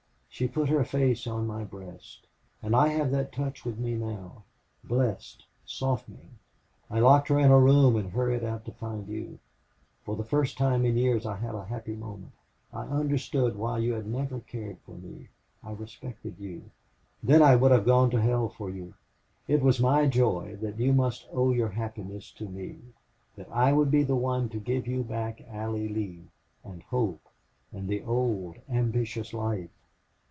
She 0.33 0.47
put 0.47 0.69
her 0.69 0.85
face 0.85 1.27
on 1.27 1.45
my 1.45 1.65
breast. 1.65 2.25
And 2.63 2.73
I 2.75 2.87
have 2.87 3.11
that 3.11 3.33
touch 3.33 3.63
with 3.65 3.77
me 3.77 3.95
now, 3.95 4.43
blessed, 4.83 5.45
softening. 5.65 6.39
I 6.89 6.99
locked 7.01 7.27
her 7.27 7.37
in 7.37 7.51
a 7.51 7.59
room 7.59 7.95
and 7.97 8.09
hurried 8.09 8.43
out 8.43 8.63
to 8.65 8.71
find 8.71 9.07
you. 9.09 9.39
For 10.03 10.15
the 10.15 10.23
first 10.23 10.57
time 10.57 10.83
in 10.85 10.97
years 10.97 11.25
I 11.25 11.35
had 11.35 11.53
a 11.53 11.65
happy 11.65 11.95
moment. 11.97 12.31
I 12.73 12.83
understood 12.85 13.55
why 13.57 13.79
you 13.79 13.93
had 13.93 14.07
never 14.07 14.39
cared 14.39 14.79
for 14.79 14.95
me. 14.95 15.27
I 15.63 15.73
respected 15.73 16.39
you. 16.39 16.71
Then 17.21 17.43
I 17.43 17.57
would 17.57 17.71
have 17.71 17.85
gone 17.85 18.09
to 18.11 18.21
hell 18.21 18.47
for 18.49 18.69
you. 18.69 18.95
It 19.49 19.61
was 19.61 19.81
my 19.81 20.07
joy 20.07 20.57
that 20.61 20.79
you 20.79 20.91
must 20.93 21.27
owe 21.33 21.51
your 21.51 21.69
happiness 21.69 22.31
to 22.37 22.45
me 22.47 22.79
that 23.35 23.51
I 23.51 23.73
would 23.73 23.91
be 23.91 24.03
the 24.03 24.15
one 24.15 24.47
to 24.49 24.59
give 24.59 24.87
you 24.87 25.03
back 25.03 25.41
Allie 25.49 25.89
Lee 25.89 26.23
and 26.63 26.81
hope, 26.83 27.27
and 27.73 27.87
the 27.89 28.01
old, 28.01 28.55
ambitious 28.69 29.33
life. 29.33 29.69